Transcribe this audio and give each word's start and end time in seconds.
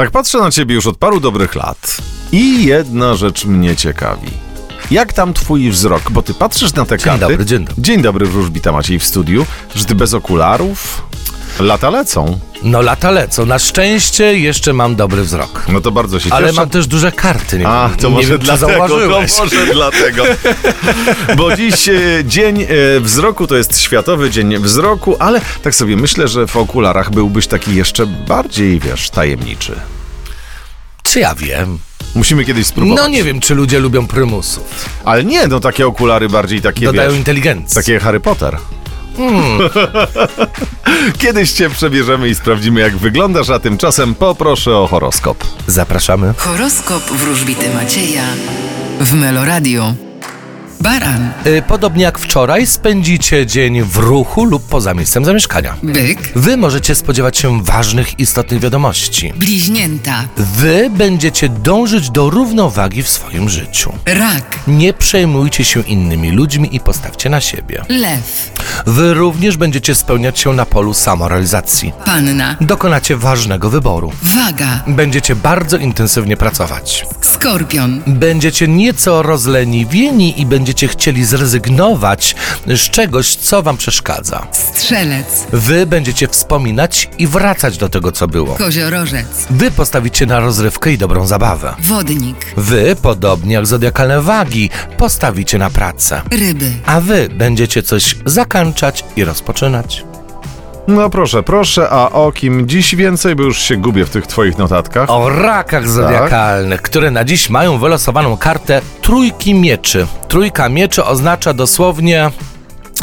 Tak 0.00 0.10
patrzę 0.10 0.38
na 0.38 0.50
ciebie 0.50 0.74
już 0.74 0.86
od 0.86 0.96
paru 0.96 1.20
dobrych 1.20 1.54
lat 1.54 1.96
i 2.32 2.64
jedna 2.64 3.14
rzecz 3.14 3.44
mnie 3.44 3.76
ciekawi. 3.76 4.30
Jak 4.90 5.12
tam 5.12 5.34
twój 5.34 5.70
wzrok? 5.70 6.10
Bo 6.10 6.22
ty 6.22 6.34
patrzysz 6.34 6.74
na 6.74 6.84
te 6.84 6.98
Dzień 6.98 7.04
karty. 7.04 7.20
dobry, 7.20 7.44
dzień 7.44 7.64
dobry. 7.64 7.82
Dzień 7.82 8.02
dobry, 8.02 8.26
wróżbita 8.26 8.72
Maciej 8.72 8.98
w 8.98 9.04
studiu. 9.04 9.46
Że 9.74 9.84
ty 9.84 9.94
bez 9.94 10.14
okularów? 10.14 11.02
Lata 11.60 11.90
lecą. 11.90 12.38
No 12.62 12.82
lata 12.82 13.10
lecą. 13.10 13.46
Na 13.46 13.58
szczęście 13.58 14.38
jeszcze 14.38 14.72
mam 14.72 14.96
dobry 14.96 15.22
wzrok. 15.22 15.64
No 15.68 15.80
to 15.80 15.90
bardzo 15.90 16.20
się 16.20 16.30
Ale 16.32 16.48
cieszę. 16.48 16.60
mam 16.60 16.70
też 16.70 16.86
duże 16.86 17.12
karty. 17.12 17.58
Nie, 17.58 17.68
A, 17.68 17.90
to 18.00 18.08
nie 18.08 18.14
może 18.14 18.28
wiem, 18.28 18.38
dlatego, 18.38 18.88
to 18.88 19.10
może 19.40 19.66
dlatego. 19.72 20.24
Bo 21.36 21.56
dziś 21.56 21.88
e, 21.88 21.94
dzień 22.24 22.62
e, 22.62 22.66
wzroku 23.00 23.46
to 23.46 23.56
jest 23.56 23.80
Światowy 23.80 24.30
Dzień 24.30 24.58
Wzroku, 24.58 25.16
ale 25.18 25.40
tak 25.62 25.74
sobie 25.74 25.96
myślę, 25.96 26.28
że 26.28 26.46
w 26.46 26.56
okularach 26.56 27.10
byłbyś 27.10 27.46
taki 27.46 27.74
jeszcze 27.74 28.06
bardziej, 28.06 28.80
wiesz, 28.80 29.10
tajemniczy. 29.10 29.72
Czy 31.02 31.20
ja 31.20 31.34
wiem? 31.34 31.78
Musimy 32.14 32.44
kiedyś 32.44 32.66
spróbować. 32.66 32.98
No 33.02 33.08
nie 33.08 33.24
wiem, 33.24 33.40
czy 33.40 33.54
ludzie 33.54 33.78
lubią 33.80 34.06
prymusów. 34.06 34.88
Ale 35.04 35.24
nie, 35.24 35.46
no 35.48 35.60
takie 35.60 35.86
okulary 35.86 36.28
bardziej 36.28 36.60
takie, 36.62 36.84
Dodają 36.86 37.10
wiesz, 37.10 37.18
inteligencji. 37.18 37.74
takie 37.74 38.00
Harry 38.00 38.20
Potter. 38.20 38.56
Hmm. 39.24 39.58
Kiedyś 41.18 41.52
cię 41.52 41.70
przebierzemy 41.70 42.28
i 42.28 42.34
sprawdzimy, 42.34 42.80
jak 42.80 42.96
wyglądasz, 42.96 43.50
a 43.50 43.58
tymczasem 43.58 44.14
poproszę 44.14 44.76
o 44.76 44.86
horoskop. 44.86 45.44
Zapraszamy. 45.66 46.34
Horoskop 46.36 47.02
wróżbity 47.02 47.74
Macieja 47.74 48.22
w 49.00 49.12
Meloradio. 49.14 49.94
Baran, 50.80 51.30
Y, 51.46 51.62
Podobnie 51.68 52.02
jak 52.04 52.18
wczoraj 52.18 52.66
spędzicie 52.66 53.46
dzień 53.46 53.82
w 53.82 53.96
ruchu 53.96 54.44
lub 54.44 54.68
poza 54.68 54.94
miejscem 54.94 55.24
zamieszkania. 55.24 55.76
byk, 55.82 56.18
Wy 56.36 56.56
możecie 56.56 56.94
spodziewać 56.94 57.38
się 57.38 57.62
ważnych, 57.64 58.18
istotnych 58.20 58.60
wiadomości. 58.60 59.32
bliźnięta, 59.36 60.24
Wy 60.36 60.90
będziecie 60.96 61.48
dążyć 61.48 62.10
do 62.10 62.30
równowagi 62.30 63.02
w 63.02 63.08
swoim 63.08 63.48
życiu. 63.48 63.92
rak, 64.06 64.58
Nie 64.66 64.92
przejmujcie 64.92 65.64
się 65.64 65.80
innymi 65.80 66.30
ludźmi 66.32 66.76
i 66.76 66.80
postawcie 66.80 67.30
na 67.30 67.40
siebie. 67.40 67.84
lew, 67.88 68.50
Wy 68.86 69.14
również 69.14 69.56
będziecie 69.56 69.94
spełniać 69.94 70.38
się 70.38 70.52
na 70.52 70.66
polu 70.66 70.94
samorealizacji. 70.94 71.92
panna, 72.04 72.56
Dokonacie 72.60 73.16
ważnego 73.16 73.70
wyboru. 73.70 74.12
waga, 74.22 74.82
Będziecie 74.86 75.36
bardzo 75.36 75.76
intensywnie 75.76 76.36
pracować. 76.36 77.06
skorpion, 77.20 78.02
Będziecie 78.06 78.68
nieco 78.68 79.22
rozleniwieni 79.22 80.40
i 80.40 80.46
będziecie 80.46 80.88
chcieli 80.88 81.24
zrezygnować 81.24 82.34
z 82.66 82.90
czegoś, 82.90 83.34
co 83.36 83.62
wam 83.62 83.76
przeszkadza. 83.76 84.46
strzelec, 84.52 85.46
Wy 85.52 85.86
będziecie 85.86 86.28
wspominać 86.28 87.08
i 87.18 87.26
wracać 87.26 87.78
do 87.78 87.88
tego, 87.88 88.12
co 88.12 88.28
było. 88.28 88.54
koziorożec, 88.54 89.26
Wy 89.50 89.70
postawicie 89.70 90.26
na 90.26 90.40
rozrywkę 90.40 90.92
i 90.92 90.98
dobrą 90.98 91.26
zabawę. 91.26 91.74
wodnik, 91.78 92.36
Wy, 92.56 92.96
podobnie 93.02 93.54
jak 93.54 93.66
zodiakalne 93.66 94.22
wagi, 94.22 94.70
postawicie 94.98 95.58
na 95.58 95.70
pracę. 95.70 96.22
ryby, 96.30 96.72
A 96.86 97.00
wy 97.00 97.28
będziecie 97.34 97.82
coś 97.82 98.16
i 99.16 99.24
rozpoczynać. 99.24 100.04
No 100.88 101.10
proszę, 101.10 101.42
proszę, 101.42 101.90
a 101.90 102.10
o 102.10 102.32
kim 102.32 102.68
dziś 102.68 102.94
więcej, 102.94 103.36
bo 103.36 103.42
już 103.42 103.62
się 103.62 103.76
gubię 103.76 104.04
w 104.04 104.10
tych 104.10 104.26
twoich 104.26 104.58
notatkach. 104.58 105.10
O 105.10 105.28
rakach 105.28 105.88
zodiakalnych, 105.88 106.82
które 106.82 107.10
na 107.10 107.24
dziś 107.24 107.50
mają 107.50 107.78
wylosowaną 107.78 108.36
kartę 108.36 108.80
trójki 109.02 109.54
mieczy. 109.54 110.06
Trójka 110.28 110.68
mieczy 110.68 111.04
oznacza 111.04 111.54
dosłownie 111.54 112.30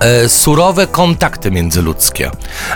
e, 0.00 0.28
surowe 0.28 0.86
kontakty 0.86 1.50
międzyludzkie. 1.50 2.30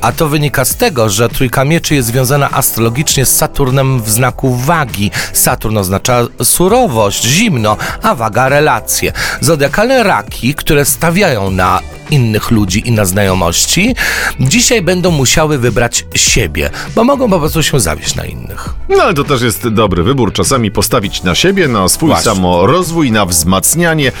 A 0.00 0.12
to 0.12 0.28
wynika 0.28 0.64
z 0.64 0.76
tego, 0.76 1.08
że 1.08 1.28
trójka 1.28 1.64
mieczy 1.64 1.94
jest 1.94 2.08
związana 2.08 2.50
astrologicznie 2.50 3.26
z 3.26 3.36
Saturnem 3.36 4.02
w 4.02 4.10
znaku 4.10 4.54
wagi. 4.54 5.10
Saturn 5.32 5.76
oznacza 5.76 6.22
surowość, 6.42 7.24
zimno, 7.24 7.76
a 8.02 8.14
waga 8.14 8.48
relacje. 8.48 9.12
Zodiakalne 9.40 10.02
raki, 10.02 10.54
które 10.54 10.84
stawiają 10.84 11.50
na 11.50 11.80
innych 12.12 12.50
ludzi 12.50 12.88
i 12.88 12.92
na 12.92 13.04
znajomości, 13.04 13.94
dzisiaj 14.40 14.82
będą 14.82 15.10
musiały 15.10 15.58
wybrać 15.58 16.04
siebie, 16.14 16.70
bo 16.94 17.04
mogą 17.04 17.30
po 17.30 17.38
prostu 17.38 17.62
się 17.62 17.80
zawieść 17.80 18.14
na 18.14 18.24
innych. 18.24 18.68
No 18.88 19.02
ale 19.02 19.14
to 19.14 19.24
też 19.24 19.42
jest 19.42 19.68
dobry 19.68 20.02
wybór. 20.02 20.32
Czasami 20.32 20.70
postawić 20.70 21.22
na 21.22 21.34
siebie, 21.34 21.68
na 21.68 21.88
swój 21.88 22.08
Właśnie. 22.08 22.24
samorozwój, 22.24 23.12
na 23.12 23.26
wzmacnianie 23.26 24.12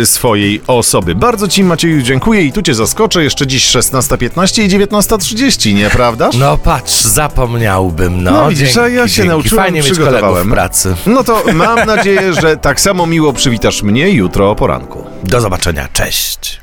y, 0.00 0.06
swojej 0.06 0.62
osoby. 0.66 1.14
Bardzo 1.14 1.48
Ci 1.48 1.64
Macieju 1.64 2.02
dziękuję 2.02 2.42
i 2.42 2.52
tu 2.52 2.62
Cię 2.62 2.74
zaskoczę. 2.74 3.24
Jeszcze 3.24 3.46
dziś 3.46 3.66
16.15 3.66 4.62
i 4.62 4.68
19.30, 4.68 5.74
nieprawdaż? 5.74 6.36
No 6.36 6.58
patrz, 6.58 7.00
zapomniałbym, 7.04 8.22
no. 8.22 8.30
No 8.30 8.48
widzisz, 8.48 8.74
dzięki, 8.74 8.94
ja 8.94 9.08
się 9.08 9.14
dzięki. 9.14 9.28
nauczyłem, 9.28 9.64
Fajnie 9.64 9.82
przygotowałem. 9.82 10.50
pracy. 10.50 10.94
No 11.06 11.24
to 11.24 11.42
mam 11.54 11.86
nadzieję, 11.86 12.32
że 12.40 12.56
tak 12.56 12.80
samo 12.80 13.06
miło 13.06 13.32
przywitasz 13.32 13.82
mnie 13.82 14.10
jutro 14.10 14.50
o 14.50 14.54
poranku. 14.54 15.04
Do 15.24 15.40
zobaczenia, 15.40 15.88
cześć. 15.92 16.61